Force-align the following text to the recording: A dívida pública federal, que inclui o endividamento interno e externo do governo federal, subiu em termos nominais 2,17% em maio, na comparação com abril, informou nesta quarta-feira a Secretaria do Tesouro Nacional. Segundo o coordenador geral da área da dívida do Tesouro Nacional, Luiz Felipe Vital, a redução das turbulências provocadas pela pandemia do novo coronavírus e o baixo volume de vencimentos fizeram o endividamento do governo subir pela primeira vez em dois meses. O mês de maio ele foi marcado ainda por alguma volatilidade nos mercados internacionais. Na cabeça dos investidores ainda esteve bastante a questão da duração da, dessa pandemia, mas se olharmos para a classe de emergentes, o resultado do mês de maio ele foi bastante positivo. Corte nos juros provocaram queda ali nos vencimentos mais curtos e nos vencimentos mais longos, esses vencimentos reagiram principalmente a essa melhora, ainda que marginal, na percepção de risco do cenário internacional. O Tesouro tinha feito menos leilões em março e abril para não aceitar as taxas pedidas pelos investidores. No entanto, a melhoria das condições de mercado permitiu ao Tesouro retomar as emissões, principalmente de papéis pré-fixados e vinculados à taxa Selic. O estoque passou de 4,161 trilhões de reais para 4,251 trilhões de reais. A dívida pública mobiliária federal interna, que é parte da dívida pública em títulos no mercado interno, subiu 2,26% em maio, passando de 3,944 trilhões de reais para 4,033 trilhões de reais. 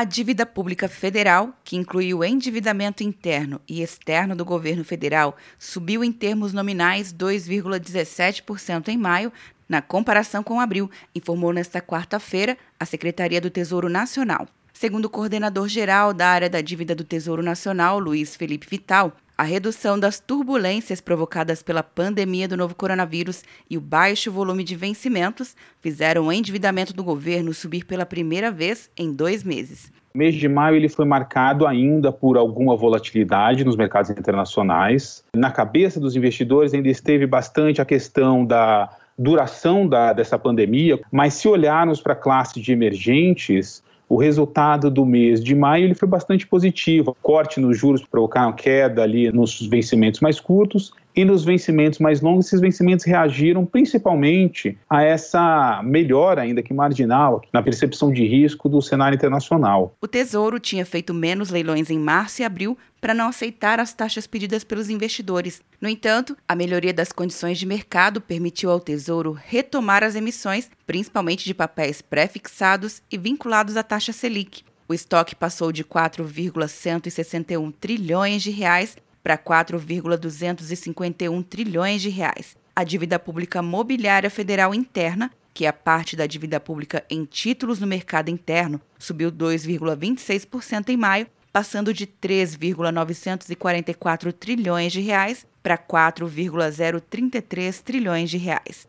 A 0.00 0.04
dívida 0.04 0.46
pública 0.46 0.88
federal, 0.88 1.52
que 1.62 1.76
inclui 1.76 2.14
o 2.14 2.24
endividamento 2.24 3.02
interno 3.02 3.60
e 3.68 3.82
externo 3.82 4.34
do 4.34 4.46
governo 4.46 4.82
federal, 4.82 5.36
subiu 5.58 6.02
em 6.02 6.10
termos 6.10 6.54
nominais 6.54 7.12
2,17% 7.12 8.88
em 8.88 8.96
maio, 8.96 9.30
na 9.68 9.82
comparação 9.82 10.42
com 10.42 10.58
abril, 10.58 10.90
informou 11.14 11.52
nesta 11.52 11.82
quarta-feira 11.82 12.56
a 12.78 12.86
Secretaria 12.86 13.42
do 13.42 13.50
Tesouro 13.50 13.90
Nacional. 13.90 14.48
Segundo 14.72 15.04
o 15.04 15.10
coordenador 15.10 15.68
geral 15.68 16.14
da 16.14 16.28
área 16.28 16.48
da 16.48 16.62
dívida 16.62 16.94
do 16.94 17.04
Tesouro 17.04 17.42
Nacional, 17.42 17.98
Luiz 17.98 18.34
Felipe 18.34 18.66
Vital, 18.70 19.14
a 19.40 19.42
redução 19.42 19.98
das 19.98 20.20
turbulências 20.20 21.00
provocadas 21.00 21.62
pela 21.62 21.82
pandemia 21.82 22.46
do 22.46 22.58
novo 22.58 22.74
coronavírus 22.74 23.42
e 23.70 23.78
o 23.78 23.80
baixo 23.80 24.30
volume 24.30 24.62
de 24.62 24.76
vencimentos 24.76 25.56
fizeram 25.80 26.26
o 26.26 26.32
endividamento 26.32 26.92
do 26.92 27.02
governo 27.02 27.54
subir 27.54 27.86
pela 27.86 28.04
primeira 28.04 28.50
vez 28.50 28.90
em 28.98 29.10
dois 29.10 29.42
meses. 29.42 29.90
O 30.14 30.18
mês 30.18 30.34
de 30.34 30.46
maio 30.46 30.76
ele 30.76 30.90
foi 30.90 31.06
marcado 31.06 31.66
ainda 31.66 32.12
por 32.12 32.36
alguma 32.36 32.76
volatilidade 32.76 33.64
nos 33.64 33.76
mercados 33.76 34.10
internacionais. 34.10 35.24
Na 35.34 35.50
cabeça 35.50 35.98
dos 35.98 36.14
investidores 36.14 36.74
ainda 36.74 36.90
esteve 36.90 37.26
bastante 37.26 37.80
a 37.80 37.86
questão 37.86 38.44
da 38.44 38.90
duração 39.18 39.88
da, 39.88 40.12
dessa 40.12 40.38
pandemia, 40.38 41.00
mas 41.10 41.32
se 41.32 41.48
olharmos 41.48 41.98
para 41.98 42.12
a 42.12 42.16
classe 42.16 42.60
de 42.60 42.72
emergentes, 42.72 43.82
o 44.10 44.16
resultado 44.16 44.90
do 44.90 45.06
mês 45.06 45.42
de 45.42 45.54
maio 45.54 45.84
ele 45.84 45.94
foi 45.94 46.08
bastante 46.08 46.44
positivo. 46.44 47.16
Corte 47.22 47.60
nos 47.60 47.78
juros 47.78 48.04
provocaram 48.04 48.52
queda 48.52 49.04
ali 49.04 49.30
nos 49.30 49.64
vencimentos 49.68 50.18
mais 50.18 50.40
curtos 50.40 50.92
e 51.14 51.24
nos 51.24 51.44
vencimentos 51.44 51.98
mais 51.98 52.20
longos, 52.20 52.46
esses 52.46 52.60
vencimentos 52.60 53.04
reagiram 53.04 53.64
principalmente 53.66 54.78
a 54.88 55.02
essa 55.02 55.82
melhora, 55.84 56.42
ainda 56.42 56.62
que 56.62 56.72
marginal, 56.72 57.42
na 57.52 57.62
percepção 57.62 58.12
de 58.12 58.26
risco 58.26 58.68
do 58.68 58.80
cenário 58.80 59.16
internacional. 59.16 59.94
O 60.00 60.08
Tesouro 60.08 60.60
tinha 60.60 60.86
feito 60.86 61.12
menos 61.12 61.50
leilões 61.50 61.90
em 61.90 61.98
março 61.98 62.42
e 62.42 62.44
abril 62.44 62.78
para 63.00 63.14
não 63.14 63.28
aceitar 63.28 63.80
as 63.80 63.94
taxas 63.94 64.26
pedidas 64.26 64.62
pelos 64.62 64.90
investidores. 64.90 65.62
No 65.80 65.88
entanto, 65.88 66.36
a 66.46 66.54
melhoria 66.54 66.92
das 66.92 67.12
condições 67.12 67.58
de 67.58 67.64
mercado 67.66 68.20
permitiu 68.20 68.70
ao 68.70 68.78
Tesouro 68.78 69.32
retomar 69.32 70.04
as 70.04 70.14
emissões, 70.14 70.70
principalmente 70.86 71.44
de 71.44 71.54
papéis 71.54 72.02
pré-fixados 72.02 73.02
e 73.10 73.16
vinculados 73.16 73.76
à 73.76 73.82
taxa 73.82 74.12
Selic. 74.12 74.62
O 74.86 74.94
estoque 74.94 75.34
passou 75.36 75.72
de 75.72 75.84
4,161 75.84 77.70
trilhões 77.70 78.42
de 78.42 78.50
reais 78.50 78.96
para 79.22 79.38
4,251 79.38 81.42
trilhões 81.42 82.02
de 82.02 82.08
reais. 82.08 82.56
A 82.74 82.82
dívida 82.84 83.18
pública 83.18 83.60
mobiliária 83.62 84.30
federal 84.30 84.74
interna, 84.74 85.30
que 85.52 85.66
é 85.66 85.72
parte 85.72 86.16
da 86.16 86.26
dívida 86.26 86.58
pública 86.60 87.04
em 87.10 87.24
títulos 87.24 87.80
no 87.80 87.86
mercado 87.86 88.30
interno, 88.30 88.80
subiu 88.98 89.30
2,26% 89.30 90.88
em 90.88 90.96
maio, 90.96 91.26
passando 91.52 91.92
de 91.92 92.06
3,944 92.06 94.32
trilhões 94.32 94.92
de 94.92 95.00
reais 95.00 95.44
para 95.62 95.76
4,033 95.76 97.80
trilhões 97.80 98.30
de 98.30 98.38
reais. 98.38 98.88